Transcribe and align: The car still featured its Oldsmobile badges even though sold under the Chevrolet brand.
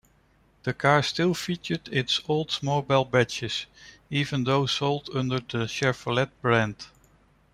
The 0.63 0.73
car 0.73 1.03
still 1.03 1.35
featured 1.35 1.87
its 1.91 2.21
Oldsmobile 2.21 3.11
badges 3.11 3.67
even 4.09 4.45
though 4.45 4.65
sold 4.65 5.11
under 5.13 5.37
the 5.39 5.67
Chevrolet 5.67 6.31
brand. 6.41 6.87